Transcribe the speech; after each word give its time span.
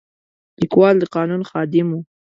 لیکوال 0.59 0.95
د 0.99 1.03
قانون 1.15 1.41
خادم 1.49 1.87
و. 1.93 1.99